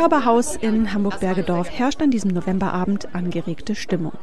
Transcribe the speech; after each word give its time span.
Im 0.00 0.08
Körperhaus 0.08 0.56
in 0.56 0.94
Hamburg-Bergedorf 0.94 1.68
herrscht 1.68 2.00
an 2.00 2.10
diesem 2.10 2.30
Novemberabend 2.30 3.14
angeregte 3.14 3.74
Stimmung. 3.74 4.14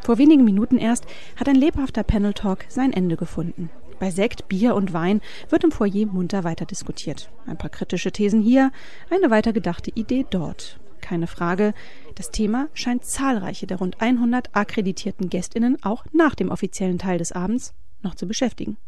Vor 0.00 0.16
wenigen 0.16 0.46
Minuten 0.46 0.78
erst 0.78 1.04
hat 1.36 1.46
ein 1.46 1.56
lebhafter 1.56 2.04
Panel-Talk 2.04 2.64
sein 2.70 2.90
Ende 2.90 3.18
gefunden. 3.18 3.68
Bei 3.98 4.10
Sekt, 4.10 4.48
Bier 4.48 4.74
und 4.74 4.94
Wein 4.94 5.20
wird 5.50 5.62
im 5.62 5.72
Foyer 5.72 6.06
munter 6.06 6.42
weiter 6.42 6.64
diskutiert. 6.64 7.28
Ein 7.44 7.58
paar 7.58 7.68
kritische 7.68 8.12
Thesen 8.12 8.40
hier, 8.40 8.72
eine 9.10 9.30
weitergedachte 9.30 9.90
Idee 9.90 10.24
dort. 10.30 10.80
Keine 11.02 11.26
Frage, 11.26 11.74
das 12.14 12.30
Thema 12.30 12.68
scheint 12.72 13.04
zahlreiche 13.04 13.66
der 13.66 13.76
rund 13.76 14.00
100 14.00 14.56
akkreditierten 14.56 15.28
Gästinnen 15.28 15.76
auch 15.82 16.06
nach 16.14 16.34
dem 16.34 16.50
offiziellen 16.50 16.96
Teil 16.96 17.18
des 17.18 17.32
Abends 17.32 17.74
noch 18.00 18.14
zu 18.14 18.26
beschäftigen. 18.26 18.78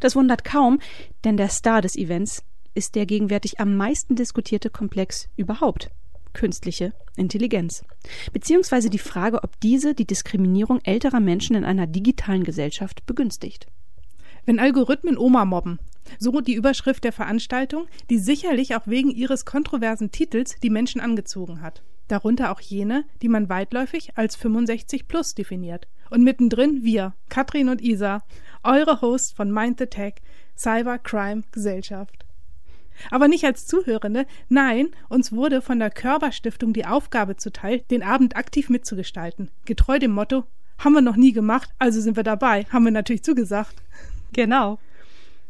Das 0.00 0.16
wundert 0.16 0.44
kaum, 0.44 0.80
denn 1.24 1.38
der 1.38 1.48
Star 1.48 1.80
des 1.80 1.96
Events 1.96 2.44
ist 2.74 2.94
der 2.94 3.06
gegenwärtig 3.06 3.60
am 3.60 3.76
meisten 3.76 4.16
diskutierte 4.16 4.70
Komplex 4.70 5.28
überhaupt 5.36 5.90
künstliche 6.32 6.92
Intelligenz. 7.16 7.84
Beziehungsweise 8.32 8.90
die 8.90 8.98
Frage, 8.98 9.42
ob 9.42 9.60
diese 9.60 9.94
die 9.94 10.06
Diskriminierung 10.06 10.80
älterer 10.82 11.20
Menschen 11.20 11.56
in 11.56 11.64
einer 11.64 11.86
digitalen 11.86 12.44
Gesellschaft 12.44 13.06
begünstigt. 13.06 13.66
Wenn 14.44 14.58
Algorithmen 14.58 15.18
Oma 15.18 15.44
mobben, 15.44 15.78
so 16.18 16.40
die 16.40 16.54
Überschrift 16.54 17.04
der 17.04 17.12
Veranstaltung, 17.12 17.86
die 18.10 18.18
sicherlich 18.18 18.74
auch 18.74 18.86
wegen 18.86 19.10
ihres 19.10 19.44
kontroversen 19.44 20.10
Titels 20.10 20.56
die 20.62 20.70
Menschen 20.70 21.00
angezogen 21.00 21.60
hat. 21.60 21.82
Darunter 22.08 22.50
auch 22.50 22.60
jene, 22.60 23.04
die 23.22 23.28
man 23.28 23.48
weitläufig 23.48 24.16
als 24.16 24.34
65 24.34 25.06
plus 25.06 25.34
definiert. 25.34 25.86
Und 26.10 26.24
mittendrin 26.24 26.82
wir, 26.82 27.14
Katrin 27.28 27.68
und 27.68 27.80
Isa, 27.80 28.22
eure 28.64 29.00
Hosts 29.00 29.32
von 29.32 29.50
Mind 29.50 29.78
the 29.78 29.86
Tech, 29.86 30.14
Cybercrime 30.56 31.42
Gesellschaft. 31.52 32.21
Aber 33.10 33.28
nicht 33.28 33.44
als 33.44 33.66
Zuhörende, 33.66 34.26
nein, 34.48 34.88
uns 35.08 35.32
wurde 35.32 35.62
von 35.62 35.78
der 35.78 35.90
Körperstiftung 35.90 36.72
die 36.72 36.86
Aufgabe 36.86 37.36
zuteil, 37.36 37.80
den 37.90 38.02
Abend 38.02 38.36
aktiv 38.36 38.68
mitzugestalten. 38.70 39.50
Getreu 39.64 39.98
dem 39.98 40.12
Motto, 40.12 40.44
haben 40.78 40.94
wir 40.94 41.00
noch 41.00 41.16
nie 41.16 41.32
gemacht, 41.32 41.70
also 41.78 42.00
sind 42.00 42.16
wir 42.16 42.22
dabei, 42.22 42.64
haben 42.70 42.84
wir 42.84 42.92
natürlich 42.92 43.22
zugesagt. 43.22 43.76
Genau. 44.32 44.78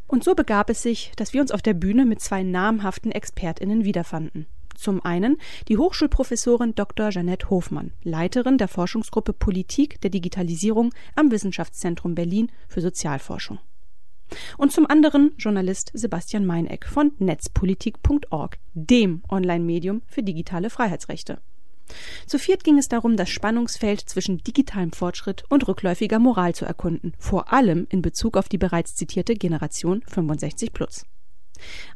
Und 0.07 0.23
so 0.23 0.35
begab 0.35 0.69
es 0.69 0.83
sich, 0.83 1.11
dass 1.15 1.33
wir 1.33 1.41
uns 1.41 1.51
auf 1.51 1.61
der 1.61 1.73
Bühne 1.73 2.05
mit 2.05 2.21
zwei 2.21 2.43
namhaften 2.43 3.11
ExpertInnen 3.11 3.83
wiederfanden. 3.83 4.45
Zum 4.75 5.03
einen 5.05 5.37
die 5.67 5.77
Hochschulprofessorin 5.77 6.75
Dr. 6.75 7.09
Jeanette 7.09 7.49
Hofmann, 7.49 7.93
Leiterin 8.03 8.57
der 8.57 8.67
Forschungsgruppe 8.67 9.33
Politik 9.33 10.01
der 10.01 10.09
Digitalisierung 10.09 10.93
am 11.15 11.31
Wissenschaftszentrum 11.31 12.15
Berlin 12.15 12.51
für 12.67 12.81
Sozialforschung. 12.81 13.59
Und 14.57 14.71
zum 14.71 14.85
anderen 14.87 15.33
Journalist 15.37 15.91
Sebastian 15.93 16.45
Meineck 16.45 16.85
von 16.85 17.11
netzpolitik.org, 17.19 18.57
dem 18.73 19.23
Online-Medium 19.29 20.01
für 20.07 20.23
digitale 20.23 20.69
Freiheitsrechte. 20.69 21.39
Zu 22.25 22.39
viert 22.39 22.63
ging 22.63 22.77
es 22.77 22.87
darum, 22.87 23.17
das 23.17 23.29
Spannungsfeld 23.29 24.01
zwischen 24.01 24.37
digitalem 24.37 24.91
Fortschritt 24.91 25.43
und 25.49 25.67
rückläufiger 25.67 26.19
Moral 26.19 26.55
zu 26.55 26.65
erkunden, 26.65 27.13
vor 27.19 27.51
allem 27.51 27.87
in 27.89 28.01
Bezug 28.01 28.37
auf 28.37 28.49
die 28.49 28.57
bereits 28.57 28.95
zitierte 28.95 29.35
Generation 29.35 30.01
65 30.07 30.73
plus. 30.73 31.05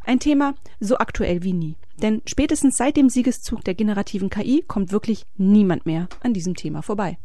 Ein 0.04 0.20
Thema 0.20 0.56
so 0.80 0.98
aktuell 0.98 1.44
wie 1.44 1.54
nie, 1.54 1.76
denn 2.02 2.22
spätestens 2.26 2.78
seit 2.78 2.98
dem 2.98 3.10
Siegeszug 3.10 3.64
der 3.64 3.76
generativen 3.76 4.30
KI 4.30 4.64
kommt 4.68 4.92
wirklich 4.92 5.26
niemand 5.36 5.86
mehr 5.86 6.08
an 6.22 6.34
diesem 6.34 6.56
Thema 6.56 6.82
vorbei. 6.82 7.18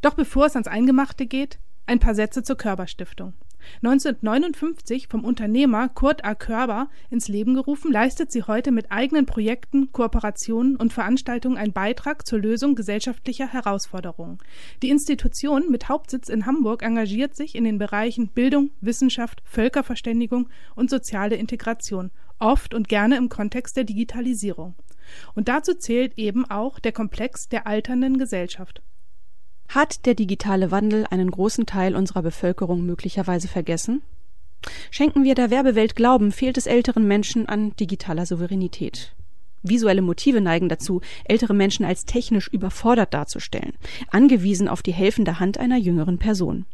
Doch 0.00 0.14
bevor 0.14 0.46
es 0.46 0.54
ans 0.54 0.68
Eingemachte 0.68 1.26
geht, 1.26 1.58
ein 1.86 1.98
paar 1.98 2.14
Sätze 2.14 2.42
zur 2.42 2.56
Körperstiftung. 2.56 3.34
1959 3.82 5.08
vom 5.08 5.24
Unternehmer 5.24 5.88
Kurt 5.88 6.24
A. 6.24 6.34
Körber 6.34 6.88
ins 7.10 7.28
Leben 7.28 7.54
gerufen, 7.54 7.92
leistet 7.92 8.32
sie 8.32 8.42
heute 8.44 8.72
mit 8.72 8.92
eigenen 8.92 9.26
Projekten, 9.26 9.92
Kooperationen 9.92 10.76
und 10.76 10.92
Veranstaltungen 10.92 11.56
einen 11.56 11.72
Beitrag 11.72 12.26
zur 12.26 12.38
Lösung 12.38 12.74
gesellschaftlicher 12.74 13.52
Herausforderungen. 13.52 14.38
Die 14.82 14.90
Institution 14.90 15.70
mit 15.70 15.88
Hauptsitz 15.88 16.28
in 16.28 16.46
Hamburg 16.46 16.82
engagiert 16.82 17.34
sich 17.34 17.54
in 17.54 17.64
den 17.64 17.78
Bereichen 17.78 18.28
Bildung, 18.28 18.70
Wissenschaft, 18.80 19.42
Völkerverständigung 19.44 20.48
und 20.74 20.90
soziale 20.90 21.36
Integration, 21.36 22.10
oft 22.38 22.74
und 22.74 22.88
gerne 22.88 23.16
im 23.16 23.28
Kontext 23.28 23.76
der 23.76 23.84
Digitalisierung. 23.84 24.74
Und 25.34 25.48
dazu 25.48 25.74
zählt 25.74 26.18
eben 26.18 26.48
auch 26.50 26.78
der 26.78 26.92
Komplex 26.92 27.48
der 27.48 27.66
alternden 27.66 28.18
Gesellschaft. 28.18 28.82
Hat 29.68 30.06
der 30.06 30.14
digitale 30.14 30.70
Wandel 30.70 31.06
einen 31.10 31.30
großen 31.30 31.66
Teil 31.66 31.96
unserer 31.96 32.22
Bevölkerung 32.22 32.84
möglicherweise 32.84 33.48
vergessen? 33.48 34.02
Schenken 34.90 35.24
wir 35.24 35.34
der 35.34 35.50
Werbewelt 35.50 35.96
Glauben, 35.96 36.32
fehlt 36.32 36.56
es 36.56 36.66
älteren 36.66 37.06
Menschen 37.06 37.46
an 37.46 37.74
digitaler 37.76 38.26
Souveränität. 38.26 39.14
Visuelle 39.62 40.02
Motive 40.02 40.40
neigen 40.40 40.68
dazu, 40.68 41.00
ältere 41.24 41.54
Menschen 41.54 41.84
als 41.84 42.04
technisch 42.04 42.48
überfordert 42.48 43.14
darzustellen, 43.14 43.74
angewiesen 44.10 44.68
auf 44.68 44.82
die 44.82 44.92
helfende 44.92 45.38
Hand 45.38 45.58
einer 45.58 45.78
jüngeren 45.78 46.18
Person. 46.18 46.66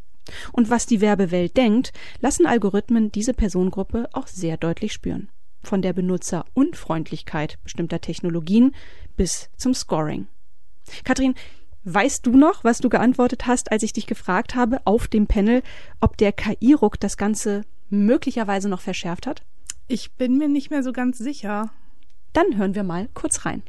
Und 0.53 0.71
was 0.71 0.87
die 0.87 1.01
Werbewelt 1.01 1.57
denkt, 1.57 1.93
lassen 2.21 2.47
Algorithmen 2.47 3.13
diese 3.13 3.35
Personengruppe 3.35 4.09
auch 4.13 4.27
sehr 4.27 4.57
deutlich 4.57 4.93
spüren. 4.93 5.29
Von 5.63 5.83
der 5.83 5.93
Benutzerunfreundlichkeit 5.93 7.59
bestimmter 7.63 8.01
Technologien 8.01 8.75
bis 9.17 9.51
zum 9.57 9.75
Scoring. 9.75 10.29
Kathrin, 11.05 11.35
Weißt 11.91 12.27
du 12.27 12.37
noch, 12.37 12.65
was 12.65 12.81
du 12.81 12.91
geantwortet 12.91 13.47
hast, 13.47 13.73
als 13.73 13.83
ich 13.83 13.95
dich 13.95 14.07
gefragt 14.07 14.55
habe 14.55 14.83
auf 14.85 15.09
dem 15.09 15.27
Panel, 15.27 15.63
ob 16.01 16.19
der 16.19 16.33
KI-Ruck 16.33 17.01
das 17.01 17.17
Ganze 17.17 17.63
möglicherweise 17.89 18.69
noch 18.69 18.83
verschärft 18.83 19.27
hat? 19.27 19.43
Ich 19.87 20.13
bin 20.13 20.37
mir 20.37 20.49
nicht 20.49 20.71
mehr 20.71 20.83
so 20.83 20.93
ganz 20.93 21.17
sicher. 21.17 21.71
Dann 22.35 22.59
hören 22.59 22.75
wir 22.75 22.83
mal 22.83 23.09
kurz 23.15 23.47
rein. 23.47 23.63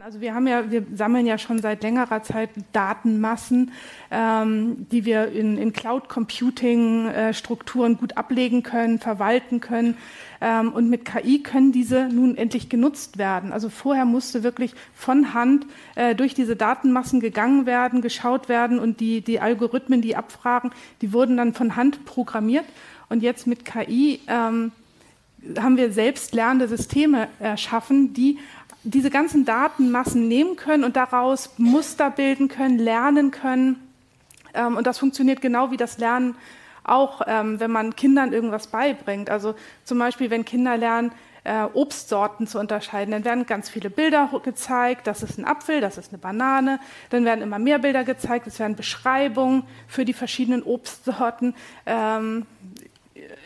Also 0.00 0.20
wir 0.20 0.32
haben 0.32 0.46
ja, 0.46 0.70
wir 0.70 0.86
sammeln 0.94 1.26
ja 1.26 1.38
schon 1.38 1.58
seit 1.58 1.82
längerer 1.82 2.22
Zeit 2.22 2.50
Datenmassen, 2.72 3.72
ähm, 4.12 4.86
die 4.92 5.04
wir 5.04 5.32
in, 5.32 5.58
in 5.58 5.72
Cloud 5.72 6.08
Computing 6.08 7.08
äh, 7.08 7.34
Strukturen 7.34 7.96
gut 7.96 8.16
ablegen 8.16 8.62
können, 8.62 9.00
verwalten 9.00 9.58
können. 9.58 9.96
Ähm, 10.40 10.72
und 10.72 10.88
mit 10.88 11.04
KI 11.04 11.42
können 11.42 11.72
diese 11.72 12.08
nun 12.08 12.36
endlich 12.36 12.68
genutzt 12.68 13.18
werden. 13.18 13.52
Also 13.52 13.70
vorher 13.70 14.04
musste 14.04 14.44
wirklich 14.44 14.72
von 14.94 15.34
Hand 15.34 15.66
äh, 15.96 16.14
durch 16.14 16.32
diese 16.32 16.54
Datenmassen 16.54 17.18
gegangen 17.18 17.66
werden, 17.66 18.00
geschaut 18.00 18.48
werden 18.48 18.78
und 18.78 19.00
die, 19.00 19.20
die 19.20 19.40
Algorithmen, 19.40 20.00
die 20.00 20.14
abfragen, 20.14 20.70
die 21.02 21.12
wurden 21.12 21.36
dann 21.36 21.54
von 21.54 21.74
Hand 21.74 22.04
programmiert. 22.04 22.66
Und 23.08 23.24
jetzt 23.24 23.48
mit 23.48 23.64
KI 23.64 24.20
ähm, 24.28 24.70
haben 25.58 25.76
wir 25.76 25.92
selbstlernende 25.92 26.68
Systeme 26.68 27.28
erschaffen, 27.38 28.12
die 28.12 28.38
diese 28.84 29.10
ganzen 29.10 29.44
Datenmassen 29.44 30.28
nehmen 30.28 30.56
können 30.56 30.84
und 30.84 30.96
daraus 30.96 31.50
Muster 31.58 32.10
bilden 32.10 32.48
können, 32.48 32.78
lernen 32.78 33.30
können. 33.30 33.76
Ähm, 34.54 34.76
und 34.76 34.86
das 34.86 34.98
funktioniert 34.98 35.40
genau 35.40 35.70
wie 35.70 35.76
das 35.76 35.98
Lernen 35.98 36.36
auch, 36.84 37.22
ähm, 37.26 37.60
wenn 37.60 37.70
man 37.70 37.96
Kindern 37.96 38.32
irgendwas 38.32 38.68
beibringt. 38.68 39.30
Also 39.30 39.54
zum 39.84 39.98
Beispiel, 39.98 40.30
wenn 40.30 40.44
Kinder 40.44 40.76
lernen, 40.76 41.12
äh, 41.44 41.64
Obstsorten 41.72 42.46
zu 42.46 42.58
unterscheiden. 42.58 43.12
Dann 43.12 43.24
werden 43.24 43.46
ganz 43.46 43.68
viele 43.70 43.90
Bilder 43.90 44.28
gezeigt, 44.42 45.06
das 45.06 45.22
ist 45.22 45.38
ein 45.38 45.46
Apfel, 45.46 45.80
das 45.80 45.96
ist 45.96 46.12
eine 46.12 46.18
Banane. 46.18 46.78
Dann 47.10 47.24
werden 47.24 47.42
immer 47.42 47.58
mehr 47.58 47.78
Bilder 47.78 48.04
gezeigt, 48.04 48.46
es 48.46 48.58
werden 48.58 48.76
Beschreibungen 48.76 49.64
für 49.86 50.04
die 50.04 50.12
verschiedenen 50.12 50.62
Obstsorten. 50.62 51.54
Ähm, 51.86 52.46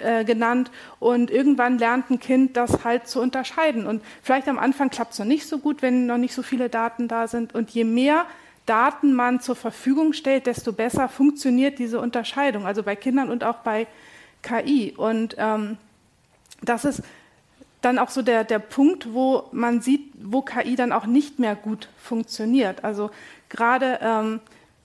äh, 0.03 0.25
genannt. 0.25 0.71
Und 1.01 1.31
irgendwann 1.31 1.79
lernt 1.79 2.11
ein 2.11 2.21
Kind 2.21 2.57
das 2.57 2.85
halt 2.85 3.09
zu 3.09 3.21
unterscheiden. 3.21 3.87
Und 3.87 4.03
vielleicht 4.23 4.49
am 4.49 4.59
Anfang 4.59 4.91
klappt 4.91 5.13
es 5.13 5.19
noch 5.19 5.27
nicht 5.27 5.47
so 5.47 5.59
gut, 5.59 5.83
wenn 5.83 6.07
noch 6.07 6.19
nicht 6.19 6.35
so 6.35 6.43
viele 6.43 6.69
Daten 6.69 7.09
da 7.09 7.29
sind. 7.29 7.55
Und 7.55 7.71
je 7.71 7.85
mehr 7.85 8.27
Daten 8.67 9.13
man 9.13 9.41
zur 9.41 9.57
Verfügung 9.57 10.13
stellt, 10.13 10.47
desto 10.47 10.73
besser 10.73 11.09
funktioniert 11.09 11.79
diese 11.79 12.01
Unterscheidung. 12.01 12.67
Also 12.67 12.83
bei 12.83 12.97
Kindern 12.97 13.31
und 13.31 13.45
auch 13.45 13.59
bei 13.59 13.87
KI. 14.43 14.95
Und 14.97 15.37
ähm, 15.39 15.79
das 16.63 16.85
ist 16.85 17.03
dann 17.81 17.99
auch 17.99 18.11
so 18.11 18.23
der, 18.23 18.45
der 18.45 18.61
Punkt, 18.61 19.13
wo 19.13 19.49
man 19.53 19.81
sieht, 19.81 20.13
wo 20.21 20.43
KI 20.43 20.77
dann 20.77 20.93
auch 20.93 21.07
nicht 21.07 21.39
mehr 21.39 21.57
gut 21.57 21.89
funktioniert. 21.99 22.85
Also 22.85 23.11
gerade 23.49 23.99
ähm, 24.01 24.41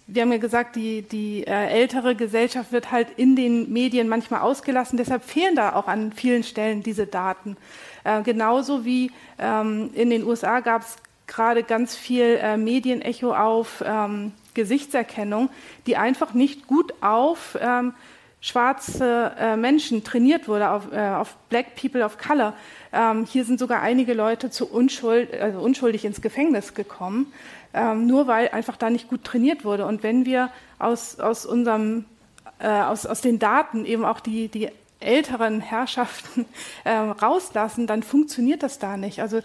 wir 0.08 0.22
haben 0.22 0.32
ja 0.32 0.38
gesagt, 0.38 0.78
die, 0.78 1.02
die 1.02 1.46
äh, 1.46 1.68
ältere 1.68 2.16
Gesellschaft 2.16 2.72
wird 2.72 2.92
halt 2.92 3.10
in 3.18 3.36
den 3.36 3.72
Medien 3.72 4.08
manchmal 4.08 4.42
ausgelassen. 4.42 4.98
Deshalb 4.98 5.24
fehlen 5.24 5.56
da 5.56 5.76
auch 5.76 5.88
an 5.88 6.14
vielen 6.14 6.44
Stellen 6.44 6.82
diese 6.82 7.08
Daten. 7.08 7.58
Äh, 8.06 8.22
genauso 8.24 8.86
wie 8.86 9.12
ähm, 9.38 9.90
in 9.94 10.10
den 10.10 10.24
USA 10.24 10.62
gab 10.62 10.84
es 10.84 10.96
gerade 11.28 11.64
ganz 11.64 11.94
viel 11.94 12.40
äh, 12.42 12.56
Medienecho 12.56 13.34
auf 13.36 13.84
ähm, 13.86 14.32
Gesichtserkennung, 14.54 15.50
die 15.86 15.98
einfach 15.98 16.34
nicht 16.34 16.68
gut 16.68 16.94
auf 17.02 17.58
ähm, 17.62 17.94
schwarze 18.40 19.34
äh, 19.40 19.58
Menschen 19.58 20.04
trainiert 20.04 20.48
wurde, 20.48 20.70
auf, 20.70 20.92
äh, 20.92 21.00
auf 21.00 21.36
Black 21.50 21.76
People 21.76 22.06
of 22.06 22.18
Color. 22.18 22.54
Ähm, 22.94 23.26
hier 23.26 23.44
sind 23.46 23.60
sogar 23.60 23.82
einige 23.82 24.14
Leute 24.14 24.50
zu 24.50 24.70
unschuld, 24.70 25.34
also 25.34 25.60
unschuldig 25.60 26.06
ins 26.06 26.22
Gefängnis 26.22 26.74
gekommen 26.74 27.32
ähm, 27.78 28.08
nur 28.08 28.28
weil 28.28 28.50
einfach 28.50 28.76
da 28.76 28.90
nicht 28.90 29.08
gut 29.08 29.24
trainiert 29.24 29.64
wurde. 29.64 29.86
Und 29.86 30.04
wenn 30.04 30.26
wir 30.26 30.50
aus, 30.80 31.20
aus, 31.20 31.46
unserem, 31.46 32.06
äh, 32.60 32.68
aus, 32.68 33.06
aus 33.06 33.22
den 33.22 33.40
Daten 33.40 33.86
eben 33.86 34.04
auch 34.04 34.20
die, 34.20 34.48
die 34.48 34.70
älteren 35.00 35.62
Herrschaften 35.62 36.46
äh, 36.84 36.92
rauslassen, 36.92 37.88
dann 37.88 38.04
funktioniert 38.04 38.64
das 38.64 38.80
da 38.80 38.98
nicht. 38.98 39.22
Also 39.22 39.42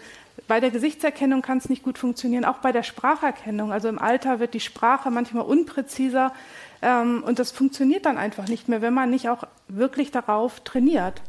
bei 0.47 0.59
der 0.59 0.71
Gesichtserkennung 0.71 1.41
kann 1.41 1.57
es 1.57 1.69
nicht 1.69 1.83
gut 1.83 1.97
funktionieren, 1.97 2.45
auch 2.45 2.57
bei 2.57 2.71
der 2.71 2.83
Spracherkennung. 2.83 3.71
Also 3.71 3.87
im 3.87 3.99
Alter 3.99 4.39
wird 4.39 4.53
die 4.53 4.59
Sprache 4.59 5.11
manchmal 5.11 5.45
unpräziser 5.45 6.33
ähm, 6.81 7.23
und 7.25 7.39
das 7.39 7.51
funktioniert 7.51 8.05
dann 8.05 8.17
einfach 8.17 8.47
nicht 8.47 8.67
mehr, 8.67 8.81
wenn 8.81 8.93
man 8.93 9.09
nicht 9.09 9.29
auch 9.29 9.43
wirklich 9.67 10.11
darauf 10.11 10.59
trainiert. 10.61 11.21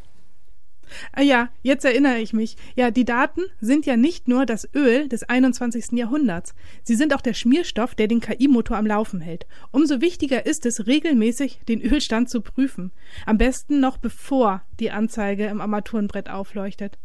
Ah 1.12 1.22
ja, 1.22 1.48
jetzt 1.62 1.84
erinnere 1.84 2.19
ich 2.19 2.32
mich. 2.32 2.56
Ja, 2.75 2.90
die 2.90 3.04
Daten 3.04 3.42
sind 3.60 3.86
ja 3.86 3.96
nicht 3.96 4.28
nur 4.28 4.46
das 4.46 4.69
Öl 4.75 5.08
des 5.08 5.25
21. 5.25 5.92
Jahrhunderts. 5.92 6.54
Sie 6.82 6.94
sind 6.94 7.14
auch 7.14 7.20
der 7.20 7.34
Schmierstoff, 7.34 7.94
der 7.94 8.08
den 8.08 8.20
KI-Motor 8.20 8.76
am 8.76 8.86
Laufen 8.86 9.20
hält. 9.20 9.46
Umso 9.70 10.00
wichtiger 10.00 10.46
ist 10.46 10.66
es, 10.66 10.86
regelmäßig 10.86 11.60
den 11.69 11.81
Ölstand 11.81 12.31
zu 12.31 12.40
prüfen. 12.40 12.92
Am 13.26 13.38
besten 13.38 13.81
noch 13.81 13.98
bevor 13.98 14.62
die 14.81 14.90
Anzeige 14.90 15.46
im 15.46 15.60
Armaturenbrett 15.60 16.31
aufleuchtet. 16.31 16.98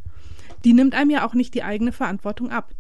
Die 0.66 0.74
nimmt 0.74 0.96
einem 0.96 1.12
ja 1.12 1.26
auch 1.26 1.34
nicht 1.34 1.54
die 1.54 1.64
eigene 1.64 1.92
Verantwortung 1.92 2.52
ab. 2.52 2.74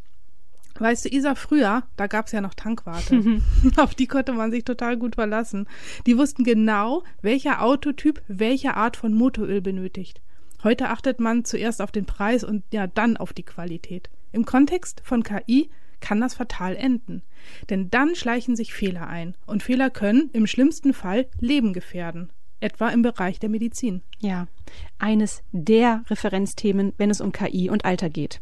Weißt 0.79 1.05
du, 1.05 1.09
Isa, 1.09 1.35
früher, 1.35 1.83
da 1.97 2.07
gab's 2.07 2.31
ja 2.31 2.39
noch 2.39 2.53
Tankwarte. 2.53 3.41
Auf 3.77 3.95
die 3.95 4.07
konnte 4.07 4.31
man 4.31 4.51
sich 4.51 4.63
total 4.63 4.97
gut 4.97 5.15
verlassen. 5.15 5.67
Die 6.05 6.17
wussten 6.17 6.43
genau, 6.43 7.03
welcher 7.21 7.61
Autotyp 7.61 8.21
welche 8.27 8.75
Art 8.75 8.95
von 8.95 9.13
Motoröl 9.13 9.61
benötigt. 9.61 10.21
Heute 10.63 10.89
achtet 10.89 11.19
man 11.19 11.45
zuerst 11.45 11.81
auf 11.81 11.91
den 11.91 12.05
Preis 12.05 12.43
und 12.43 12.63
ja 12.73 12.87
dann 12.87 13.17
auf 13.17 13.33
die 13.33 13.43
Qualität. 13.43 14.09
Im 14.31 14.45
Kontext 14.45 15.01
von 15.03 15.23
KI 15.23 15.69
kann 16.01 16.21
das 16.21 16.33
fatal 16.33 16.75
enden. 16.75 17.23
Denn 17.69 17.89
dann 17.89 18.15
schleichen 18.15 18.55
sich 18.55 18.73
Fehler 18.73 19.07
ein 19.07 19.35
und 19.45 19.63
Fehler 19.63 19.89
können 19.89 20.29
im 20.33 20.47
schlimmsten 20.47 20.93
Fall 20.93 21.27
Leben 21.39 21.73
gefährden. 21.73 22.31
Etwa 22.59 22.89
im 22.89 23.01
Bereich 23.01 23.39
der 23.39 23.49
Medizin. 23.49 24.01
Ja, 24.19 24.47
eines 24.97 25.43
der 25.53 26.03
Referenzthemen, 26.09 26.93
wenn 26.97 27.09
es 27.09 27.21
um 27.21 27.31
KI 27.31 27.69
und 27.69 27.85
Alter 27.85 28.09
geht. 28.09 28.41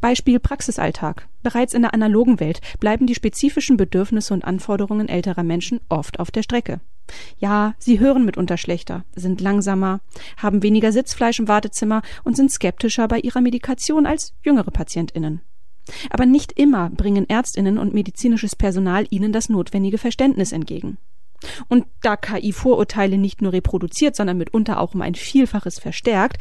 Beispiel 0.00 0.40
Praxisalltag. 0.40 1.28
Bereits 1.42 1.74
in 1.74 1.82
der 1.82 1.94
analogen 1.94 2.40
Welt 2.40 2.60
bleiben 2.80 3.06
die 3.06 3.14
spezifischen 3.14 3.76
Bedürfnisse 3.76 4.34
und 4.34 4.44
Anforderungen 4.44 5.08
älterer 5.08 5.44
Menschen 5.44 5.80
oft 5.88 6.18
auf 6.18 6.30
der 6.30 6.42
Strecke. 6.42 6.80
Ja, 7.38 7.74
sie 7.78 8.00
hören 8.00 8.24
mitunter 8.24 8.56
schlechter, 8.56 9.04
sind 9.14 9.40
langsamer, 9.40 10.00
haben 10.36 10.62
weniger 10.62 10.92
Sitzfleisch 10.92 11.38
im 11.38 11.48
Wartezimmer 11.48 12.02
und 12.24 12.36
sind 12.36 12.50
skeptischer 12.50 13.08
bei 13.08 13.20
ihrer 13.20 13.40
Medikation 13.40 14.06
als 14.06 14.34
jüngere 14.42 14.70
Patientinnen. 14.70 15.40
Aber 16.10 16.26
nicht 16.26 16.52
immer 16.52 16.90
bringen 16.90 17.28
Ärztinnen 17.28 17.78
und 17.78 17.94
medizinisches 17.94 18.56
Personal 18.56 19.06
ihnen 19.10 19.32
das 19.32 19.48
notwendige 19.48 19.98
Verständnis 19.98 20.52
entgegen. 20.52 20.98
Und 21.68 21.86
da 22.02 22.16
KI 22.16 22.52
Vorurteile 22.52 23.18
nicht 23.18 23.42
nur 23.42 23.52
reproduziert, 23.52 24.14
sondern 24.14 24.38
mitunter 24.38 24.78
auch 24.78 24.94
um 24.94 25.02
ein 25.02 25.16
Vielfaches 25.16 25.80
verstärkt, 25.80 26.38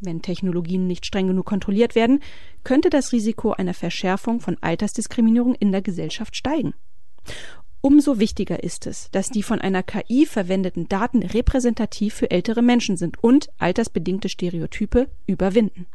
wenn 0.00 0.22
Technologien 0.22 0.86
nicht 0.86 1.06
streng 1.06 1.28
genug 1.28 1.46
kontrolliert 1.46 1.94
werden, 1.94 2.20
könnte 2.64 2.90
das 2.90 3.12
Risiko 3.12 3.52
einer 3.52 3.74
Verschärfung 3.74 4.40
von 4.40 4.56
Altersdiskriminierung 4.60 5.54
in 5.54 5.72
der 5.72 5.82
Gesellschaft 5.82 6.36
steigen. 6.36 6.74
Umso 7.82 8.18
wichtiger 8.18 8.62
ist 8.62 8.86
es, 8.86 9.10
dass 9.10 9.30
die 9.30 9.42
von 9.42 9.60
einer 9.60 9.82
KI 9.82 10.26
verwendeten 10.26 10.88
Daten 10.88 11.22
repräsentativ 11.22 12.12
für 12.14 12.30
ältere 12.30 12.60
Menschen 12.60 12.98
sind 12.98 13.22
und 13.22 13.48
altersbedingte 13.58 14.28
Stereotype 14.28 15.08
überwinden. 15.26 15.86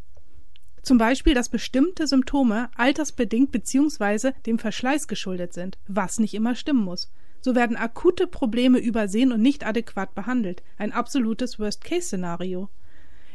Zum 0.82 0.98
Beispiel, 0.98 1.34
dass 1.34 1.50
bestimmte 1.50 2.08
Symptome 2.08 2.70
altersbedingt 2.76 3.52
bzw. 3.52 4.32
dem 4.46 4.58
Verschleiß 4.60 5.08
geschuldet 5.08 5.54
sind, 5.54 5.78
was 5.88 6.20
nicht 6.20 6.34
immer 6.34 6.56
stimmen 6.56 6.84
muss. 6.84 7.12
So 7.42 7.54
werden 7.54 7.78
akute 7.78 8.26
Probleme 8.26 8.80
übersehen 8.80 9.32
und 9.32 9.42
nicht 9.42 9.66
adäquat 9.66 10.16
behandelt. 10.16 10.64
Ein 10.78 10.92
absolutes 10.92 11.60
Worst-Case-Szenario. 11.60 12.70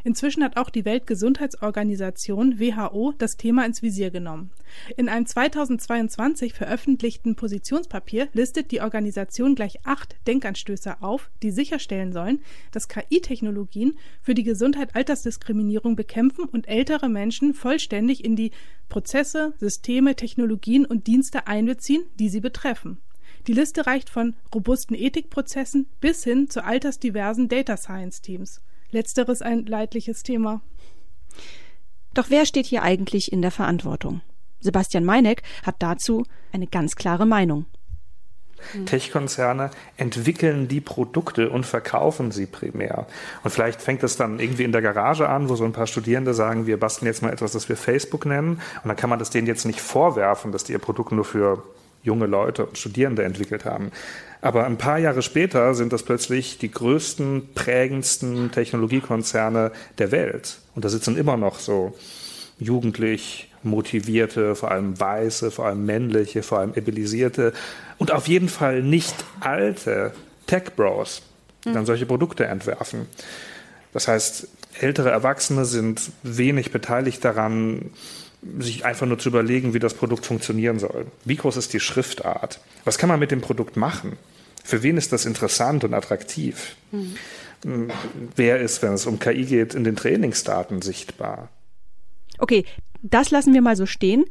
Inzwischen 0.04 0.42
hat 0.42 0.56
auch 0.56 0.70
die 0.70 0.84
Weltgesundheitsorganisation 0.84 2.58
WHO 2.58 3.12
das 3.18 3.36
Thema 3.36 3.66
ins 3.66 3.82
Visier 3.82 4.10
genommen. 4.10 4.50
In 4.96 5.08
einem 5.08 5.26
2022 5.26 6.54
veröffentlichten 6.54 7.36
Positionspapier 7.36 8.28
listet 8.32 8.70
die 8.70 8.80
Organisation 8.80 9.54
gleich 9.54 9.84
acht 9.84 10.16
Denkanstöße 10.26 11.02
auf, 11.02 11.30
die 11.42 11.50
sicherstellen 11.50 12.12
sollen, 12.12 12.40
dass 12.72 12.88
KI-Technologien 12.88 13.98
für 14.22 14.34
die 14.34 14.44
Gesundheit 14.44 14.94
Altersdiskriminierung 14.94 15.96
bekämpfen 15.96 16.44
und 16.44 16.68
ältere 16.68 17.08
Menschen 17.08 17.54
vollständig 17.54 18.24
in 18.24 18.36
die 18.36 18.52
Prozesse, 18.88 19.54
Systeme, 19.58 20.16
Technologien 20.16 20.86
und 20.86 21.06
Dienste 21.06 21.46
einbeziehen, 21.46 22.04
die 22.18 22.28
sie 22.28 22.40
betreffen. 22.40 22.98
Die 23.46 23.52
Liste 23.52 23.86
reicht 23.86 24.10
von 24.10 24.34
robusten 24.54 24.94
Ethikprozessen 24.94 25.86
bis 26.00 26.24
hin 26.24 26.50
zu 26.50 26.64
altersdiversen 26.64 27.48
Data 27.48 27.76
Science 27.76 28.20
Teams. 28.20 28.60
Letzteres 28.90 29.42
ein 29.42 29.66
leidliches 29.66 30.22
Thema. 30.22 30.60
Doch 32.14 32.26
wer 32.28 32.44
steht 32.46 32.66
hier 32.66 32.82
eigentlich 32.82 33.32
in 33.32 33.42
der 33.42 33.50
Verantwortung? 33.52 34.20
Sebastian 34.60 35.04
Meineck 35.04 35.42
hat 35.64 35.76
dazu 35.78 36.24
eine 36.52 36.66
ganz 36.66 36.96
klare 36.96 37.26
Meinung. 37.26 37.66
Tech-Konzerne 38.84 39.70
entwickeln 39.96 40.68
die 40.68 40.80
Produkte 40.80 41.50
und 41.50 41.64
verkaufen 41.64 42.30
sie 42.30 42.46
primär. 42.46 43.06
Und 43.42 43.50
vielleicht 43.50 43.80
fängt 43.80 44.02
es 44.02 44.16
dann 44.16 44.38
irgendwie 44.38 44.64
in 44.64 44.72
der 44.72 44.82
Garage 44.82 45.28
an, 45.28 45.48
wo 45.48 45.56
so 45.56 45.64
ein 45.64 45.72
paar 45.72 45.86
Studierende 45.86 46.34
sagen, 46.34 46.66
wir 46.66 46.78
basteln 46.78 47.06
jetzt 47.06 47.22
mal 47.22 47.32
etwas, 47.32 47.52
das 47.52 47.68
wir 47.68 47.76
Facebook 47.76 48.26
nennen. 48.26 48.60
Und 48.82 48.88
dann 48.88 48.96
kann 48.96 49.10
man 49.10 49.18
das 49.18 49.30
denen 49.30 49.46
jetzt 49.46 49.64
nicht 49.64 49.80
vorwerfen, 49.80 50.52
dass 50.52 50.64
die 50.64 50.72
ihr 50.72 50.78
Produkt 50.78 51.12
nur 51.12 51.24
für 51.24 51.62
junge 52.02 52.26
Leute 52.26 52.66
und 52.66 52.78
Studierende 52.78 53.24
entwickelt 53.24 53.64
haben. 53.64 53.90
Aber 54.42 54.64
ein 54.64 54.78
paar 54.78 54.98
Jahre 54.98 55.22
später 55.22 55.74
sind 55.74 55.92
das 55.92 56.02
plötzlich 56.02 56.58
die 56.58 56.70
größten, 56.70 57.50
prägendsten 57.54 58.50
Technologiekonzerne 58.50 59.70
der 59.98 60.12
Welt. 60.12 60.60
Und 60.74 60.84
da 60.84 60.88
sitzen 60.88 61.16
immer 61.16 61.36
noch 61.36 61.58
so 61.58 61.94
jugendlich 62.58 63.50
motivierte, 63.62 64.54
vor 64.54 64.70
allem 64.70 64.98
weiße, 64.98 65.50
vor 65.50 65.66
allem 65.66 65.84
männliche, 65.84 66.42
vor 66.42 66.58
allem 66.60 66.72
abilisierte 66.76 67.52
und 67.98 68.12
auf 68.12 68.28
jeden 68.28 68.48
Fall 68.48 68.82
nicht 68.82 69.14
alte 69.40 70.12
Tech-Bros, 70.46 71.22
die 71.64 71.72
dann 71.72 71.84
solche 71.84 72.06
Produkte 72.06 72.46
entwerfen. 72.46 73.06
Das 73.92 74.08
heißt, 74.08 74.48
ältere 74.78 75.10
Erwachsene 75.10 75.64
sind 75.64 76.10
wenig 76.22 76.72
beteiligt 76.72 77.24
daran, 77.24 77.90
sich 78.58 78.84
einfach 78.84 79.06
nur 79.06 79.18
zu 79.18 79.28
überlegen, 79.28 79.74
wie 79.74 79.78
das 79.78 79.94
Produkt 79.94 80.26
funktionieren 80.26 80.78
soll. 80.78 81.06
Wie 81.24 81.36
groß 81.36 81.56
ist 81.56 81.72
die 81.72 81.80
Schriftart? 81.80 82.60
Was 82.84 82.98
kann 82.98 83.08
man 83.08 83.20
mit 83.20 83.30
dem 83.30 83.40
Produkt 83.40 83.76
machen? 83.76 84.16
Für 84.64 84.82
wen 84.82 84.96
ist 84.96 85.12
das 85.12 85.26
interessant 85.26 85.84
und 85.84 85.94
attraktiv? 85.94 86.76
Mhm. 86.92 87.90
Wer 88.36 88.60
ist, 88.60 88.82
wenn 88.82 88.94
es 88.94 89.06
um 89.06 89.18
KI 89.18 89.44
geht, 89.44 89.74
in 89.74 89.84
den 89.84 89.96
Trainingsdaten 89.96 90.80
sichtbar? 90.80 91.50
Okay, 92.38 92.64
das 93.02 93.30
lassen 93.30 93.52
wir 93.52 93.60
mal 93.60 93.76
so 93.76 93.84
stehen. 93.86 94.24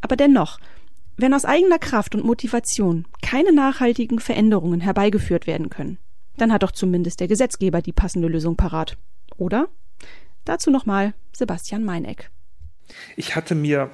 Aber 0.00 0.16
dennoch, 0.16 0.58
wenn 1.16 1.34
aus 1.34 1.44
eigener 1.44 1.78
Kraft 1.78 2.14
und 2.14 2.24
Motivation 2.24 3.06
keine 3.22 3.52
nachhaltigen 3.52 4.18
Veränderungen 4.18 4.80
herbeigeführt 4.80 5.46
werden 5.46 5.70
können, 5.70 5.98
dann 6.36 6.52
hat 6.52 6.64
doch 6.64 6.72
zumindest 6.72 7.20
der 7.20 7.28
Gesetzgeber 7.28 7.80
die 7.80 7.92
passende 7.92 8.26
Lösung 8.26 8.56
parat. 8.56 8.98
Oder? 9.36 9.68
Dazu 10.44 10.70
nochmal 10.70 11.14
Sebastian 11.32 11.84
Meineck. 11.84 12.30
Ich 13.16 13.36
hatte 13.36 13.54
mir 13.54 13.90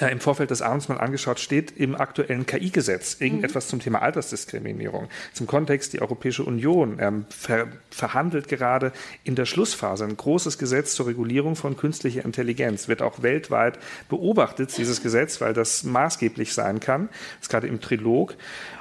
äh, 0.00 0.10
im 0.10 0.18
Vorfeld 0.18 0.50
des 0.50 0.60
Abends 0.60 0.88
mal 0.88 0.98
angeschaut, 0.98 1.38
steht 1.38 1.70
im 1.76 1.94
aktuellen 1.94 2.46
KI-Gesetz 2.46 3.20
irgendetwas 3.20 3.66
mhm. 3.66 3.70
zum 3.70 3.80
Thema 3.80 4.02
Altersdiskriminierung. 4.02 5.08
Zum 5.32 5.46
Kontext, 5.46 5.92
die 5.92 6.02
Europäische 6.02 6.42
Union 6.42 6.98
ähm, 7.00 7.26
ver 7.28 7.68
verhandelt 7.90 8.48
gerade 8.48 8.92
in 9.22 9.36
der 9.36 9.44
Schlussphase 9.44 10.04
ein 10.04 10.16
großes 10.16 10.58
Gesetz 10.58 10.94
zur 10.94 11.06
Regulierung 11.06 11.54
von 11.54 11.76
künstlicher 11.76 12.24
Intelligenz. 12.24 12.88
Wird 12.88 13.02
auch 13.02 13.22
weltweit 13.22 13.78
beobachtet, 14.08 14.76
dieses 14.76 15.00
Gesetz, 15.00 15.40
weil 15.40 15.54
das 15.54 15.84
maßgeblich 15.84 16.54
sein 16.54 16.80
kann. 16.80 17.08
Das 17.38 17.42
ist 17.42 17.50
gerade 17.50 17.68
im 17.68 17.80
Trilog. 17.80 18.34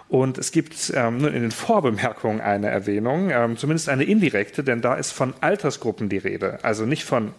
Und 0.10 0.40
es 0.40 0.52
gibt 0.52 0.92
ähm, 0.96 1.20
nur 1.20 1.32
in 1.32 1.42
den 1.42 1.52
Vorbemerkungen 1.52 2.42
eine 2.42 2.70
Erwähnung, 2.70 3.30
ähm, 3.30 3.58
zumindest 3.58 3.90
eine 3.90 4.04
indirekte, 4.04 4.64
denn 4.64 4.82
da 4.82 4.96
ist 4.96 5.12
von 5.12 5.34
Altersgruppen 5.42 6.10
die 6.10 6.18
Rede. 6.18 6.60
Also 6.64 6.86
nicht 6.86 7.04
von 7.04 7.34